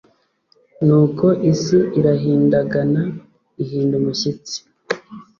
[0.85, 3.01] Nuko isi irahindagana
[3.63, 4.57] ihinda umushyitsi